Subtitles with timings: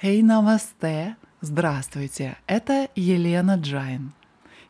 [0.00, 1.16] Hey, намасте!
[1.40, 2.36] Здравствуйте!
[2.46, 4.12] Это Елена Джайн.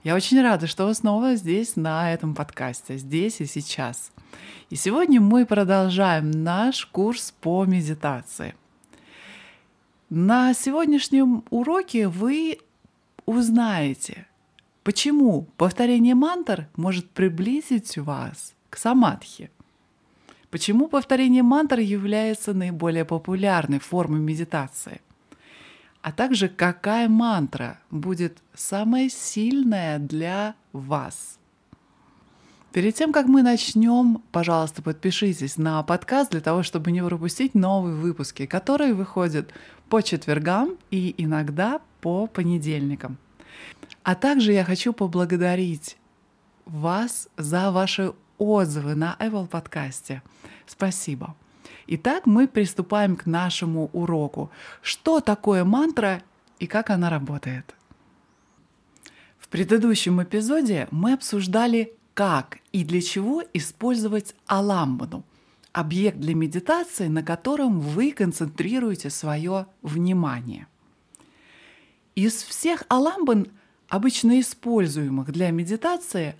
[0.02, 4.10] Я очень рада, что вы снова здесь, на этом подкасте, здесь и сейчас.
[4.70, 8.54] И сегодня мы продолжаем наш курс по медитации.
[10.08, 12.60] На сегодняшнем уроке вы
[13.26, 14.26] узнаете,
[14.82, 19.50] почему повторение мантр может приблизить вас к самадхи.
[20.48, 25.02] Почему повторение мантр является наиболее популярной формой медитации?
[26.08, 31.38] А также какая мантра будет самая сильная для вас.
[32.72, 37.94] Перед тем, как мы начнем, пожалуйста, подпишитесь на подкаст для того, чтобы не пропустить новые
[37.94, 39.52] выпуски, которые выходят
[39.90, 43.18] по четвергам и иногда по понедельникам.
[44.02, 45.98] А также я хочу поблагодарить
[46.64, 50.22] вас за ваши отзывы на Apple подкасте.
[50.66, 51.36] Спасибо.
[51.88, 54.50] Итак, мы приступаем к нашему уроку.
[54.82, 56.22] Что такое мантра
[56.58, 57.74] и как она работает?
[59.38, 65.24] В предыдущем эпизоде мы обсуждали, как и для чего использовать аламбану–
[65.72, 70.66] объект для медитации, на котором вы концентрируете свое внимание.
[72.14, 73.48] Из всех аламбан,
[73.88, 76.34] обычно используемых для медитации,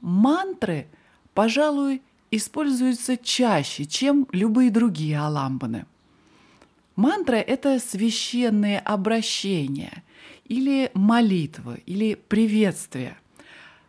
[0.00, 0.86] мантры,
[1.34, 2.02] пожалуй,
[2.36, 5.86] используется чаще, чем любые другие аламбаны.
[6.96, 10.02] Мантра– это священные обращения
[10.44, 13.18] или молитвы, или приветствия,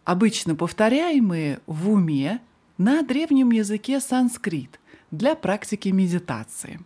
[0.03, 2.41] обычно повторяемые в уме
[2.77, 4.79] на древнем языке санскрит
[5.11, 6.79] для практики медитации.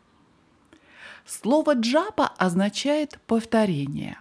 [1.26, 4.18] Слово джапа означает повторение,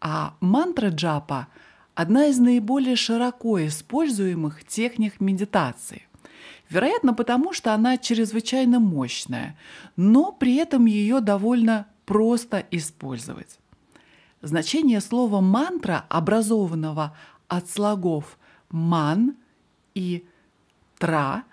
[0.00, 1.48] а мантра джапа–
[1.94, 6.06] одна из наиболее широко используемых техник медитации.
[6.72, 9.58] Вероятно, потому что она чрезвычайно мощная,
[9.96, 13.58] но при этом ее довольно просто использовать.
[14.40, 17.14] Значение слова «мантра», образованного
[17.46, 18.38] от слогов
[18.70, 19.36] «ман»
[19.94, 20.24] и
[20.98, 21.44] «тра»,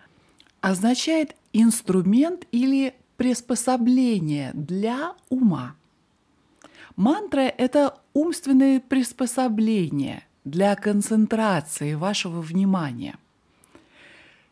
[0.61, 5.75] означает инструмент или приспособление для ума.
[6.95, 13.17] Мантра– это умственное приспособление для концентрации вашего внимания–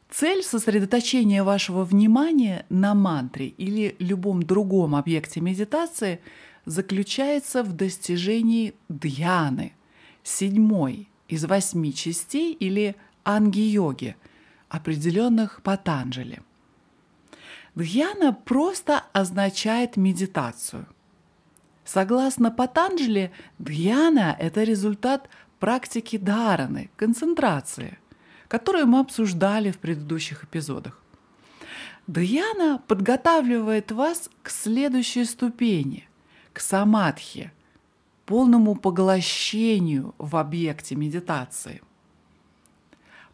[0.09, 6.21] Цель сосредоточения вашего внимания на мантре или любом другом объекте медитации
[6.65, 9.73] заключается в достижении дьяны,
[10.23, 14.15] седьмой из восьми частей или анги-йоги,
[14.69, 16.41] определенных Патанджали.
[17.75, 20.87] Дхьяна просто означает медитацию.
[21.83, 25.29] Согласно Патанджали, дхьяна– это результат
[25.59, 27.99] практики дхараны, концентрации–
[28.47, 31.01] которую мы обсуждали в предыдущих эпизодах.
[32.07, 36.07] Дхьяна подготавливает вас к следующей ступени,
[36.53, 37.51] к самадхи,
[38.25, 41.81] полному поглощению в объекте медитации.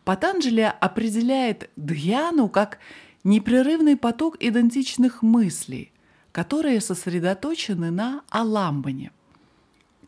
[0.04, 2.80] Патанджали определяет дхьяну как
[3.24, 5.92] непрерывный поток идентичных мыслей,
[6.32, 9.12] которые сосредоточены на аламбане.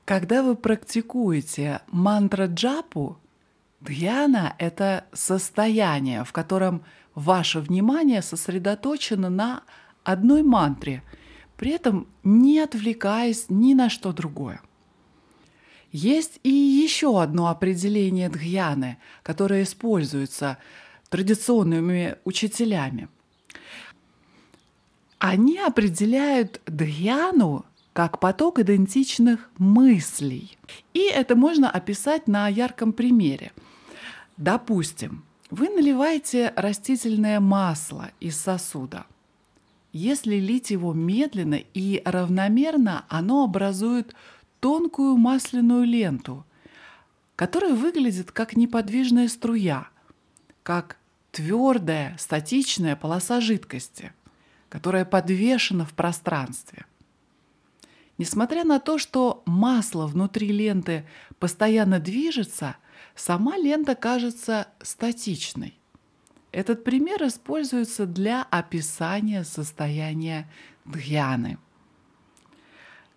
[0.06, 3.18] Когда вы практикуете мантра джапу,
[3.86, 9.64] Дхьяна– это состояние, в котором ваше внимание сосредоточено на
[10.04, 11.04] одной мантре,
[11.56, 14.62] при этом не отвлекаясь ни на что другое.
[15.92, 20.58] Есть и еще одно определение дхьяны, которое используется
[21.10, 23.08] традиционными учителями.
[25.20, 30.58] Они определяют дхьяну как поток идентичных мыслей.
[30.94, 33.52] И это можно описать на ярком примере–
[34.38, 39.06] Допустим, вы наливаете растительное масло из сосуда.
[39.94, 44.14] Если лить его медленно и равномерно, оно образует
[44.60, 46.46] тонкую масляную ленту,
[47.38, 49.88] которая выглядит как неподвижная струя,
[50.64, 50.98] как
[51.32, 54.12] твердая статичная полоса жидкости,
[54.68, 56.86] которая подвешена в пространстве.
[58.18, 61.06] Несмотря на то, что масло внутри ленты
[61.40, 62.78] постоянно движется–
[63.16, 65.78] сама лента кажется статичной.
[66.52, 70.50] Этот пример используется для описания состояния
[70.86, 71.58] дхьяны.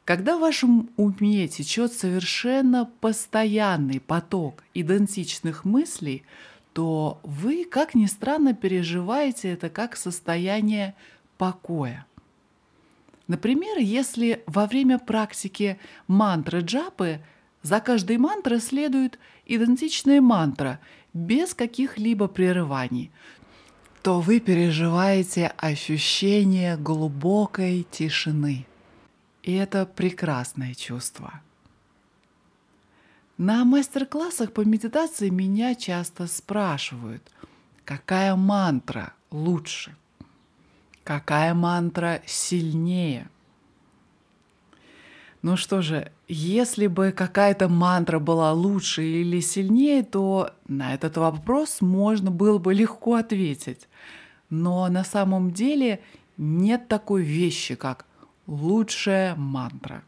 [0.04, 6.24] Когда в вашем уме течет совершенно постоянный поток идентичных мыслей,
[6.72, 10.94] то вы, как ни странно, переживаете это как состояние
[11.36, 12.06] покоя.
[13.28, 17.20] Например, если во время практики мантры джапы
[17.62, 20.80] за каждой мантрой следует идентичная мантра
[21.12, 23.12] без каких-либо прерываний,
[24.02, 28.66] то вы переживаете ощущение глубокой тишины.
[29.42, 31.42] И это прекрасное чувство.
[33.36, 37.22] На мастер-классах по медитации меня часто спрашивают,
[37.84, 39.94] какая мантра лучше,
[41.08, 43.30] какая мантра сильнее.
[45.40, 51.80] Ну что же, если бы какая-то мантра была лучше или сильнее, то на этот вопрос
[51.80, 53.88] можно было бы легко ответить.
[54.50, 56.00] Но на самом деле
[56.36, 58.04] нет такой вещи, как
[58.46, 60.02] лучшая мантра.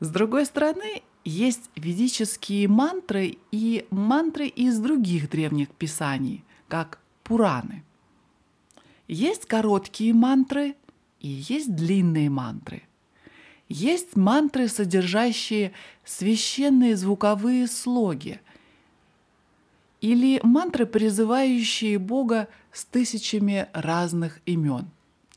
[0.00, 7.84] С другой стороны, есть ведические мантры и мантры из других древних писаний, как Пураны.
[9.12, 10.76] Есть короткие мантры
[11.18, 12.84] и есть длинные мантры.
[13.68, 15.72] Есть мантры, содержащие
[16.04, 18.40] священные звуковые слоги,
[20.00, 24.88] или мантры, призывающие Бога с тысячами разных имен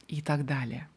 [0.08, 0.88] и так далее.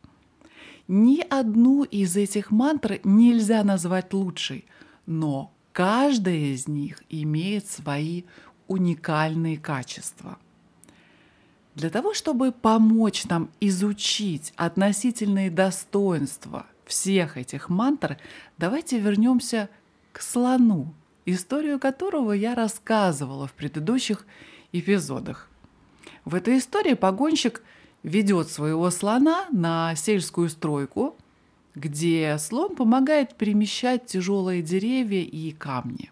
[0.87, 4.67] Ни одну из этих мантр нельзя назвать лучшей,
[5.07, 8.25] но каждая из них имеет свои
[8.69, 10.39] уникальные качества.
[11.77, 18.17] Для того, чтобы помочь нам изучить относительные достоинства всех этих мантр,
[18.57, 19.69] давайте вернемся
[20.13, 20.95] к слону,
[21.27, 24.25] историю которого я рассказывала в предыдущих
[24.73, 25.51] эпизодах.
[26.25, 27.63] В этой истории погонщик
[28.03, 31.15] ведет своего слона на сельскую стройку,
[31.75, 36.11] где слон помогает перемещать тяжелые деревья и камни.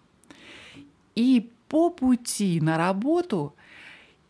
[1.15, 3.55] И по пути на работу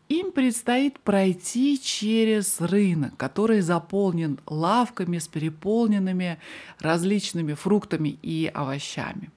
[0.09, 6.39] им предстоит пройти через рынок, который заполнен лавками с переполненными
[6.79, 9.31] различными фруктами и овощами.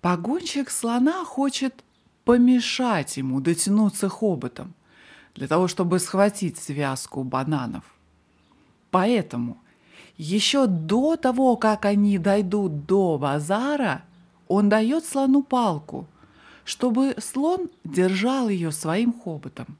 [0.00, 1.84] Погонщик слона хочет
[2.24, 4.74] помешать ему дотянуться хоботом
[5.34, 7.84] для того, чтобы схватить связку бананов.
[8.90, 9.58] Поэтому
[10.16, 14.02] еще до того, как они дойдут до базара,
[14.48, 16.06] он дает слону палку,
[16.66, 19.78] чтобы слон держал ее своим хоботом.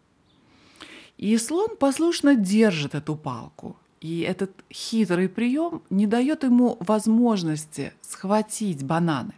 [1.19, 3.77] И слон послушно держит эту палку.
[4.01, 9.35] И этот хитрый прием не дает ему возможности схватить бананы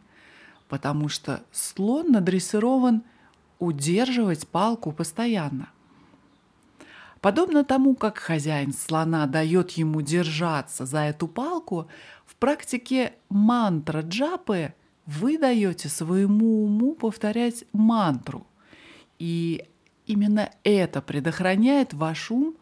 [0.68, 3.02] потому что слон надрессирован
[3.58, 5.70] удерживать палку постоянно.
[7.20, 11.88] Подобно тому, как хозяин слона дает ему держаться за эту палку,
[12.24, 14.74] в практике мантра джапы
[15.08, 18.46] вы даете своему уму повторять мантру.
[19.18, 19.64] И
[20.06, 22.54] именно это предохраняет ваш ум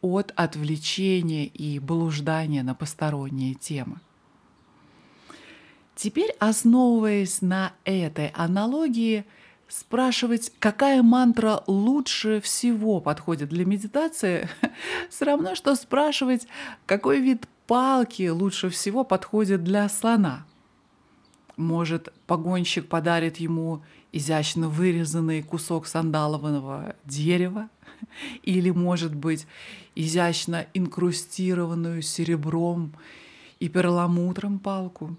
[0.00, 3.98] от отвлечения и блуждания на посторонние темы.
[5.96, 9.24] Теперь, основываясь на этой аналогии,
[9.66, 14.48] спрашивать, какая мантра лучше всего подходит для медитации,
[15.10, 16.46] все равно, что спрашивать,
[16.86, 20.46] какой вид палки лучше всего подходит для слона.
[21.60, 27.68] Может, погонщик подарит ему изящно вырезанный кусок сандалового дерева,
[28.42, 29.46] или, может быть,
[29.94, 32.94] изящно инкрустированную серебром
[33.60, 35.16] и перламутром палку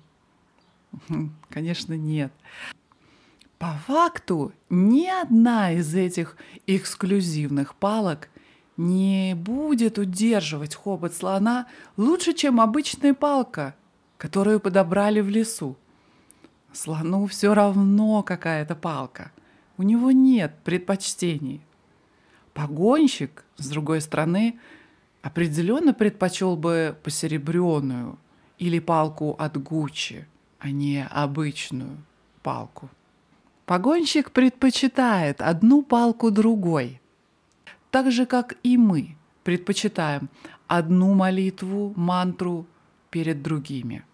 [1.50, 2.32] –Конечно, нет.
[3.60, 6.36] По факту ни одна из этих
[6.66, 8.30] эксклюзивных палок
[8.78, 11.68] не будет удерживать хобот слона
[11.98, 13.76] лучше, чем обычная палка,
[14.18, 15.78] которую подобрали в лесу.
[16.74, 19.32] Слону все равно какая-то палка.
[19.78, 21.62] У него нет предпочтений.
[22.54, 24.60] Погонщик, с другой стороны,
[25.22, 28.18] определенно предпочел бы посеребренную
[28.58, 30.28] или палку от Гуччи–
[30.62, 31.98] а не обычную
[32.44, 32.90] палку.
[33.66, 37.02] Погонщик предпочитает одну палку другой,
[37.90, 40.30] так же, как и мы предпочитаем
[40.68, 42.68] одну молитву, мантру
[43.10, 44.06] перед другими.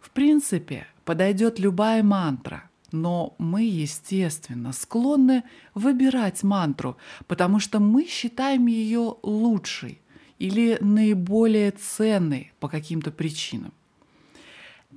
[0.00, 6.98] В принципе, подойдет любая мантра, но мы, естественно, склонны выбирать мантру,
[7.28, 10.02] потому что мы считаем ее лучшей
[10.38, 13.72] или наиболее ценной по каким-то причинам.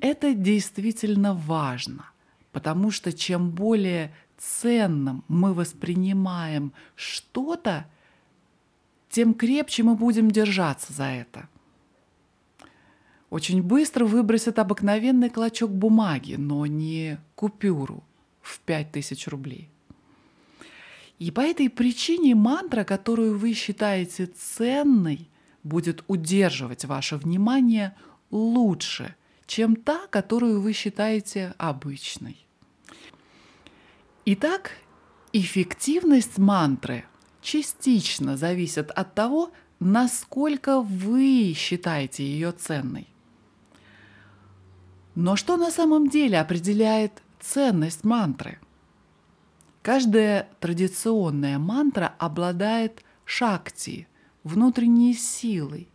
[0.02, 2.06] Это действительно важно,
[2.52, 7.86] потому что чем более ценным мы воспринимаем что-то,
[9.10, 11.50] тем крепче мы будем держаться за это.
[13.30, 18.04] Очень быстро выбросят обыкновенный клочок бумаги, но не купюру
[18.42, 19.70] в 5000 рублей.
[21.20, 25.30] И по этой причине мантра, которую вы считаете ценной,
[25.64, 27.96] будет удерживать ваше внимание
[28.32, 32.38] лучше, чем та, которую вы считаете обычной.
[34.26, 34.72] Итак,
[35.34, 37.06] эффективность мантры
[37.42, 43.08] частично зависит от того, насколько вы считаете ее ценной.
[45.16, 48.60] Но что на самом деле определяет ценность мантры?
[49.82, 54.08] Каждая традиционная мантра обладает шакти,
[54.44, 55.88] внутренней силой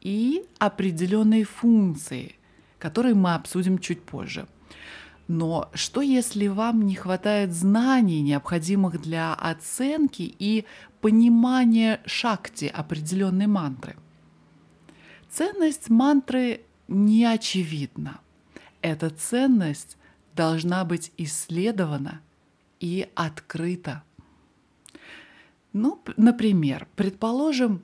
[0.00, 2.38] и определенной функцией,
[2.78, 4.46] которые мы обсудим чуть позже.
[5.28, 10.64] Но что если вам не хватает знаний, необходимых для оценки и
[11.00, 13.96] понимания шакти определенной мантры?
[15.28, 18.20] Ценность мантры не очевидна.
[18.86, 19.96] Эта ценность
[20.36, 22.20] должна быть исследована
[22.78, 24.04] и открыта.
[25.72, 27.82] Ну, например, предположим,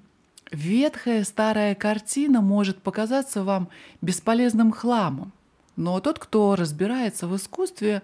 [0.52, 3.68] ветхая старая картина может показаться вам
[4.00, 5.32] бесполезным хламом,
[5.74, 8.02] но тот, кто разбирается в искусстве,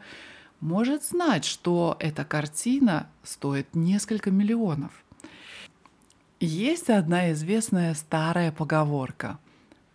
[0.59, 5.05] может знать, что эта картина стоит несколько миллионов.
[6.41, 9.39] Есть одна известная старая поговорка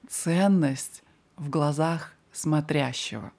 [0.08, 1.04] «Ценность
[1.36, 3.32] в глазах смотрящего».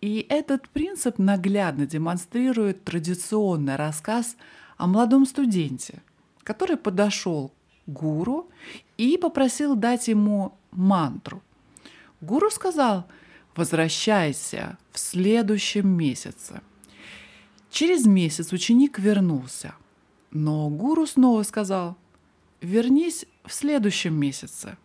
[0.00, 4.36] И этот принцип наглядно демонстрирует традиционный рассказ
[4.76, 6.02] о молодом студенте,
[6.42, 7.52] который подошел
[7.86, 8.48] к гуру
[8.98, 11.42] и попросил дать ему мантру.
[12.20, 13.06] Гуру сказал,
[13.54, 16.60] возвращайся в следующем месяце.
[17.70, 19.74] Через месяц ученик вернулся,
[20.30, 21.96] но гуру снова сказал,
[22.60, 24.76] вернись в следующем месяце.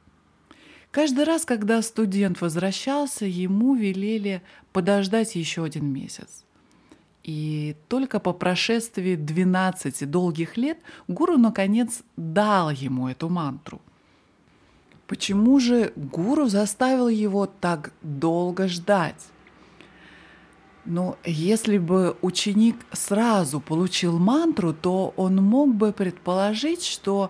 [0.91, 4.41] Каждый раз, когда студент возвращался, ему велели
[4.74, 6.43] подождать еще один месяц.
[7.24, 13.81] И только по прошествии 12 долгих лет гуру наконец дал ему эту мантру–
[15.12, 19.21] Почему же гуру заставил его так долго ждать?
[20.86, 27.29] Но если бы ученик сразу получил мантру, то он мог бы предположить, что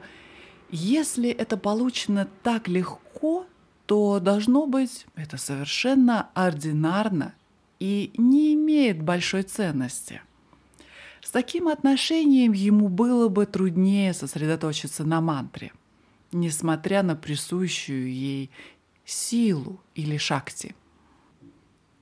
[0.70, 3.48] если это получено так легко,
[3.92, 7.34] то должно быть это совершенно ординарно
[7.78, 10.22] и не имеет большой ценности.
[11.20, 15.74] С таким отношением ему было бы труднее сосредоточиться на мантре–
[16.32, 18.50] несмотря на присущую ей
[19.04, 20.74] силу или шакти.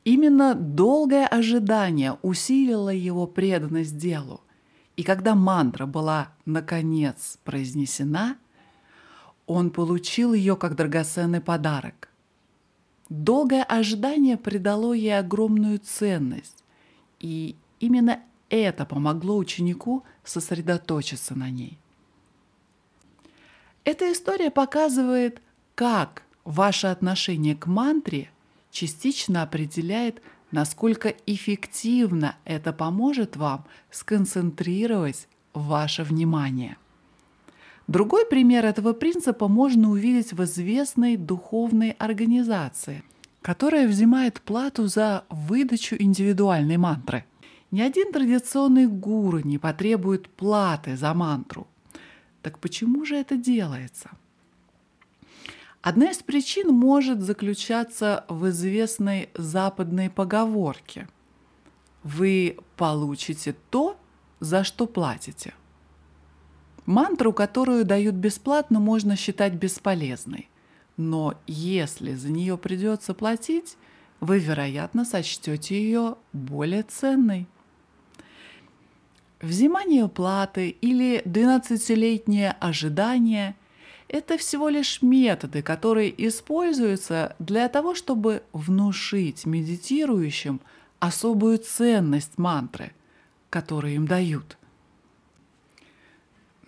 [0.04, 4.42] Именно долгое ожидание усилило его преданность делу,
[4.96, 8.38] и когда мантра была наконец произнесена,
[9.50, 12.10] он получил ее как драгоценный подарок.
[13.10, 16.64] Долгое ожидание придало ей огромную ценность,
[17.20, 21.80] и именно это помогло ученику сосредоточиться на ней.
[23.86, 25.42] Эта история показывает,
[25.74, 28.30] как ваше отношение к мантре
[28.70, 36.78] частично определяет, насколько эффективно это поможет вам сконцентрировать ваше внимание.
[37.90, 43.04] Другой пример этого принципа можно увидеть в известной духовной организации,
[43.42, 47.26] которая взимает плату за выдачу индивидуальной мантры.
[47.72, 51.68] Ни один традиционный гуру не потребует платы за мантру–
[52.42, 54.12] так почему же это делается?
[55.82, 61.08] Одна из причин может заключаться в известной западной поговорке
[62.04, 63.98] «Вы получите то,
[64.40, 65.54] за что платите».
[66.90, 70.50] Мантру, которую дают бесплатно, можно считать бесполезной.
[70.98, 73.78] Но если за нее придется платить,
[74.22, 77.46] вы, вероятно, сочтете ее более ценной.
[79.40, 83.56] Взимание платы или 12-летнее ожидание–
[84.08, 90.60] это всего лишь методы, которые используются для того, чтобы внушить медитирующим
[90.98, 92.94] особую ценность мантры,
[93.52, 94.59] которую им дают.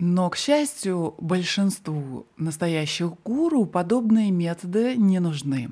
[0.02, 5.70] Но, к счастью, большинству настоящих гуру подобные методы не нужны.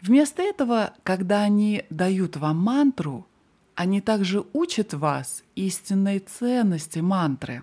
[0.00, 3.26] Вместо этого, когда они дают вам мантру–
[3.76, 7.62] они также учат вас истинной ценности мантры.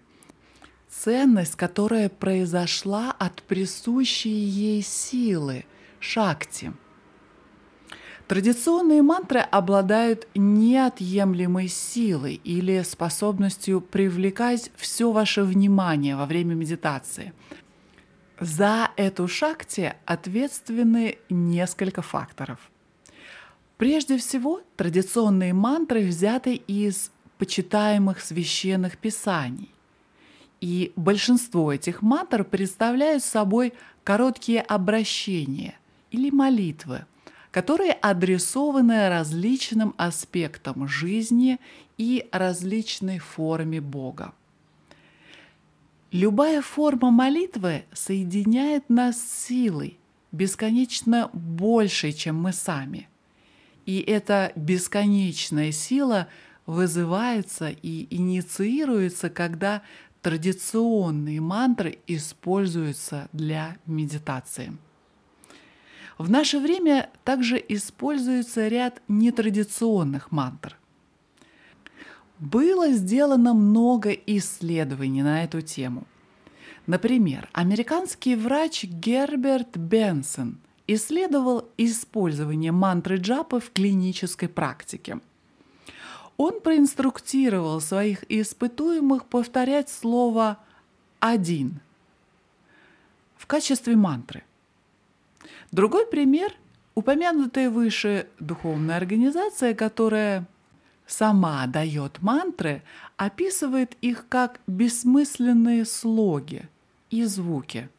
[0.88, 5.66] Ценность, которая произошла от присущей ей силы,
[6.00, 6.72] шакти.
[8.28, 17.34] Традиционные мантры обладают неотъемлемой силой или способностью привлекать все ваше внимание во время медитации.
[18.40, 22.60] За эту шакти ответственны несколько факторов–
[23.84, 29.70] Прежде всего, традиционные мантры взяты из почитаемых священных писаний.
[30.62, 33.74] И большинство этих мантр представляют собой
[34.06, 35.78] короткие обращения
[36.12, 37.06] или молитвы,
[37.54, 41.60] которые адресованы различным аспектам жизни
[42.00, 44.34] и различной форме Бога.
[46.12, 50.00] Любая форма молитвы соединяет нас с силой,
[50.32, 53.08] бесконечно большей, чем мы сами.
[53.86, 56.30] И эта бесконечная сила
[56.66, 59.84] вызывается и инициируется, когда
[60.24, 64.76] традиционные мантры используются для медитации.
[66.18, 70.78] В наше время также используется ряд нетрадиционных мантр.
[72.40, 76.06] Было сделано много исследований на эту тему.
[76.86, 85.20] Например, американский врач Герберт Бенсон исследовал использование мантры джапы в клинической практике.
[86.36, 90.60] Он проинструктировал своих испытуемых повторять слово
[91.20, 91.80] «один»
[93.38, 94.44] в качестве мантры–
[95.74, 96.54] Другой пример–
[96.94, 100.46] упомянутая выше духовная организация, которая
[101.08, 102.84] сама дает мантры,
[103.18, 106.70] описывает их как бессмысленные слоги
[107.10, 107.90] и звуки.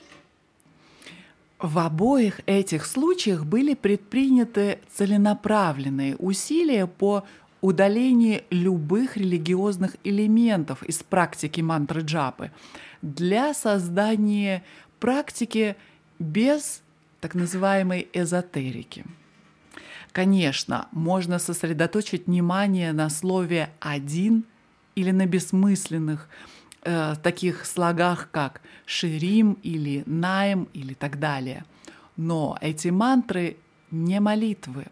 [1.58, 7.24] В обоих этих случаях были предприняты целенаправленные усилия по
[7.60, 12.52] удалению любых религиозных элементов из практики мантры джапы
[13.02, 14.62] для создания
[15.00, 15.74] практики
[16.20, 16.83] без
[17.24, 19.06] так называемой эзотерики.
[20.12, 24.44] Конечно, можно сосредоточить внимание на слове «один»
[24.94, 26.28] или на бессмысленных
[26.82, 31.64] э, таких слогах, как «ширим» или «наем» или так далее.
[32.18, 33.56] Но эти мантры
[33.90, 34.88] не молитвы,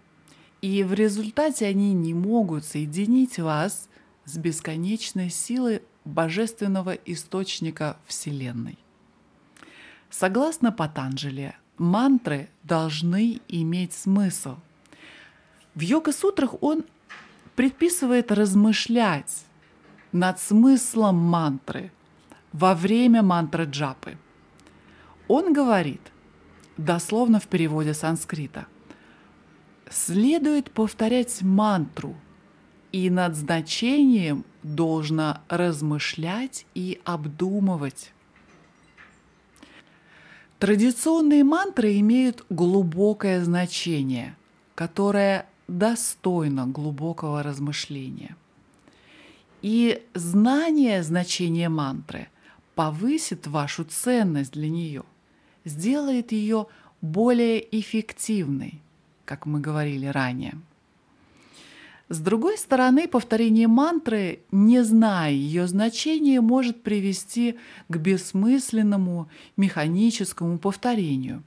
[0.63, 3.91] и в результате они не могут соединить вас
[4.25, 8.79] с бесконечной силой божественного источника Вселенной.
[10.09, 14.57] Согласно Патанджали, мантры должны иметь смысл.
[15.75, 16.85] В йога-сутрах он
[17.57, 19.45] предписывает размышлять
[20.13, 21.91] над смыслом мантры
[22.53, 24.19] во время мантры джапы.
[25.29, 26.01] Он говорит,
[26.77, 28.67] дословно в переводе санскрита,
[29.91, 32.15] следует повторять мантру,
[32.93, 38.13] и над значением должно размышлять и обдумывать.
[40.63, 44.37] Традиционные мантры имеют глубокое значение,
[44.77, 48.37] которое достойно глубокого размышления.
[49.61, 52.29] И знание значения мантры
[52.77, 55.03] повысит вашу ценность для нее,
[55.65, 56.69] сделает ее
[57.01, 58.81] более эффективной,
[59.25, 60.55] как мы говорили ранее–
[62.09, 71.43] с другой стороны, повторение мантры, не зная ее значения, может привести к бессмысленному механическому повторению,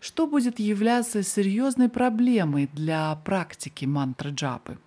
[0.00, 4.78] что будет являться серьезной проблемой для практики мантры джапы.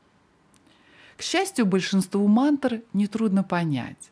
[1.16, 4.12] К счастью, большинству мантр нетрудно понять.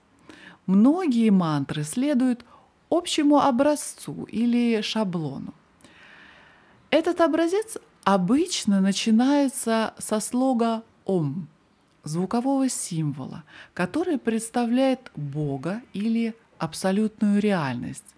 [0.66, 2.46] Многие мантры следуют
[2.90, 5.54] общему образцу или шаблону.
[6.90, 11.48] Этот образец обычно начинается со слога ом,
[12.04, 18.16] звукового символа, который представляет Бога или абсолютную реальность,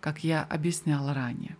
[0.00, 1.56] как я объясняла ранее.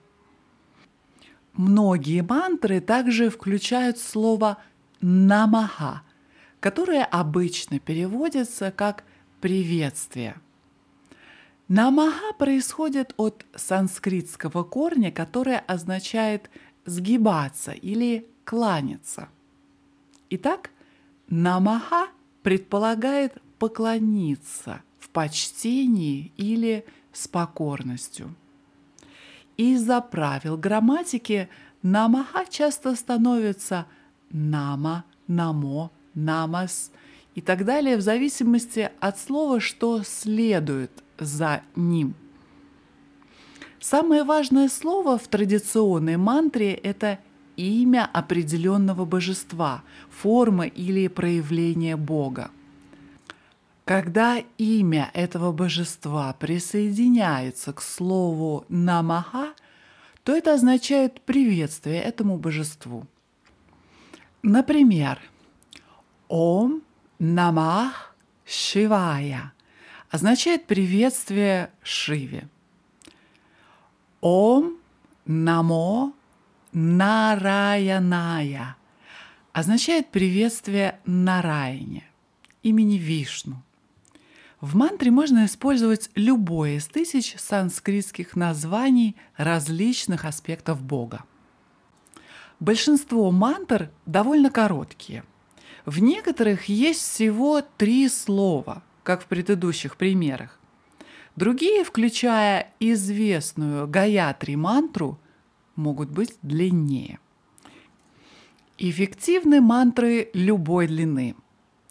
[1.55, 4.59] Многие мантры также включают слово
[5.01, 6.03] «намаха»,
[6.59, 9.05] которое обычно переводится как
[9.41, 10.37] «приветствие».
[11.69, 16.51] Намаха происходит от санскритского корня, которое означает
[16.85, 19.29] «сгибаться» или «кланяться».
[20.37, 20.71] Итак,
[21.29, 22.09] намаха
[22.43, 28.35] предполагает поклониться в почтении или с покорностью.
[29.57, 31.49] Из-за правил грамматики
[31.83, 33.87] намаха часто становится
[34.31, 36.91] нама, намо, намас
[37.37, 42.17] и так далее в зависимости от слова, что следует за ним.
[43.79, 47.21] Самое важное слово в традиционной мантре– это
[47.57, 52.51] имя определенного божества, форма или проявление Бога.
[53.85, 59.55] Когда имя этого божества присоединяется к слову «намаха»,
[60.23, 63.07] то это означает приветствие этому божеству.
[64.43, 65.21] Например,
[66.29, 66.83] «Ом
[67.19, 69.53] намах Шивая»
[70.11, 72.49] означает приветствие Шиве.
[74.23, 74.79] «Ом
[75.27, 76.15] намо
[76.77, 78.77] Нараяная
[79.53, 82.03] означает приветствие Нараяне,
[82.65, 83.63] имени Вишну.
[84.61, 91.23] В мантре можно использовать любое из тысяч санскритских названий различных аспектов Бога.
[92.59, 95.23] Большинство мантр довольно короткие.
[95.87, 100.59] В некоторых есть всего три слова, как в предыдущих примерах.
[101.37, 105.21] Другие, включая известную Гаятри мантру,
[105.77, 107.19] могут быть длиннее.
[108.79, 111.37] Эффективны мантры любой длины.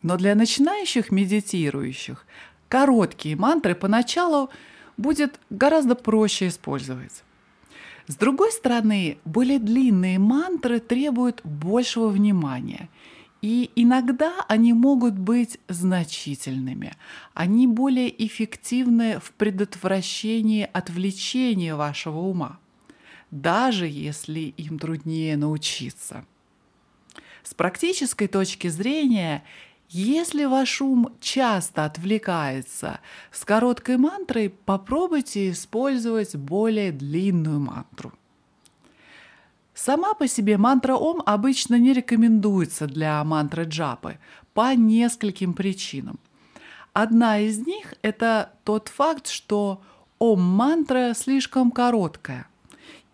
[0.01, 2.25] Но для начинающих медитирующих
[2.67, 4.49] короткие мантры поначалу
[4.97, 7.23] будет гораздо проще использовать.
[8.07, 12.89] С другой стороны, более длинные мантры требуют большего внимания.
[13.41, 16.95] И иногда они могут быть значительными.
[17.33, 22.59] Они более эффективны в предотвращении отвлечения вашего ума,
[23.41, 26.25] даже если им труднее научиться.
[27.43, 29.43] С практической точки зрения
[29.89, 32.99] если ваш ум часто отвлекается
[33.31, 38.11] с короткой мантрой, попробуйте использовать более длинную мантру.
[39.75, 44.17] Сама по себе мантра Ом обычно не рекомендуется для мантры джапы
[44.55, 46.19] по нескольким причинам.
[46.93, 49.81] Одна из них– это тот факт, что
[50.17, 52.47] Ом-мантра слишком короткая,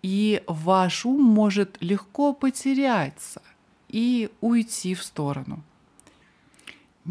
[0.02, 3.42] и ваш ум может легко потеряться
[3.88, 5.64] и уйти в сторону–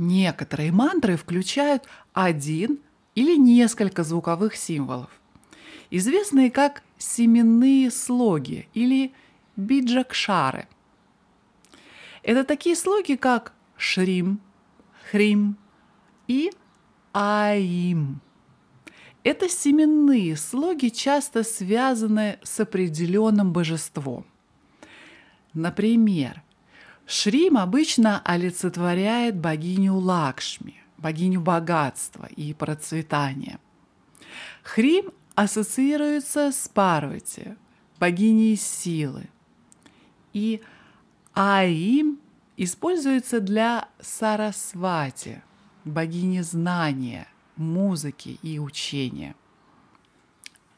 [0.00, 2.78] Некоторые мантры включают один
[3.16, 5.10] или несколько звуковых символов,
[5.90, 9.12] известные как семенные слоги или
[9.56, 10.68] биджакшары.
[12.22, 14.38] Это такие слоги, как шрим,
[15.10, 15.56] хрим
[16.28, 16.52] и
[17.12, 18.20] аим.
[19.24, 24.24] Это семенные слоги часто связаны с определенным божеством.
[25.54, 26.42] Например,
[27.06, 33.58] Шрим обычно олицетворяет богиню Лакшми, богиню богатства и процветания.
[34.62, 37.56] Хрим ассоциируется с Парвати,
[37.98, 39.28] богиней силы.
[40.32, 40.60] И
[41.34, 42.18] Аим
[42.56, 45.42] используется для Сарасвати,
[45.84, 47.26] богини знания,
[47.58, 49.34] музыки и учения.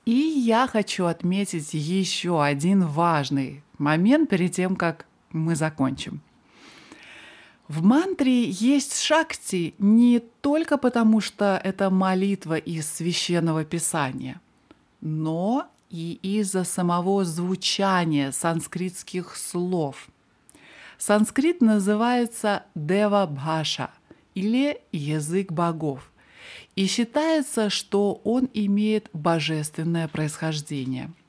[0.04, 6.20] И я хочу отметить еще один важный момент перед тем, как мы закончим.
[7.68, 14.40] В мантре есть шакти не только потому, что это молитва из священного писания,
[15.00, 20.08] но и из-за самого звучания санскритских слов.
[20.98, 23.90] Санскрит называется Дева Бхаша
[24.34, 26.10] или язык богов,
[26.76, 31.10] и считается, что он имеет божественное происхождение–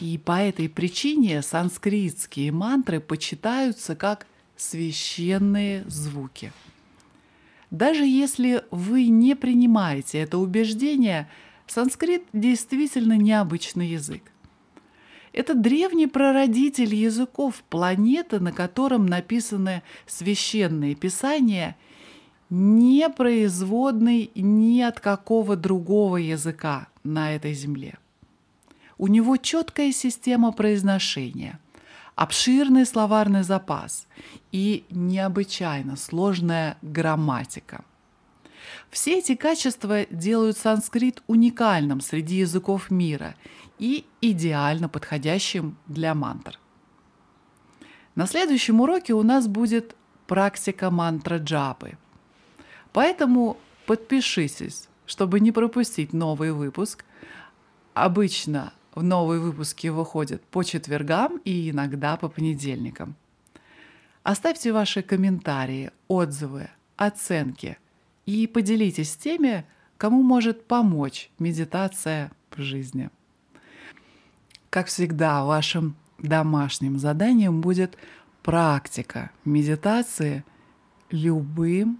[0.00, 4.26] и по этой причине санскритские мантры почитаются как
[4.56, 6.52] священные звуки.
[7.70, 11.28] Даже если вы не принимаете это убеждение,
[11.66, 14.22] санскрит действительно необычный язык.
[15.32, 21.76] Это древний прародитель языков планеты, на котором написаны священные писания,
[22.50, 27.98] не производный ни от какого другого языка на этой земле.
[28.98, 31.58] У него четкая система произношения,
[32.14, 34.06] обширный словарный запас
[34.52, 37.84] и необычайно сложная грамматика.
[38.90, 43.34] Все эти качества делают санскрит уникальным среди языков мира
[43.78, 46.58] и идеально подходящим для мантр.
[48.14, 51.98] На следующем уроке у нас будет практика мантра джапы.
[52.94, 57.04] Поэтому подпишитесь, чтобы не пропустить новый выпуск.
[57.92, 63.16] Обычно в новые выпуски выходят по четвергам и иногда по понедельникам.
[64.22, 67.78] Оставьте ваши комментарии, отзывы, оценки
[68.26, 69.66] и поделитесь теми,
[69.98, 73.10] кому может помочь медитация в жизни.
[74.70, 77.98] Как всегда, вашим домашним заданием будет
[78.44, 80.44] практика медитации
[81.10, 81.98] любым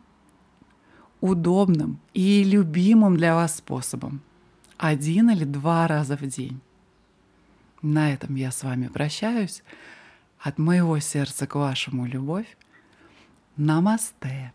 [1.25, 4.21] удобным и любимым для вас способом.
[4.77, 6.61] Один или два раза в день.
[7.81, 9.63] На этом я с вами прощаюсь.
[10.39, 12.59] От моего сердца к вашему любовь.
[13.57, 14.53] Намасте.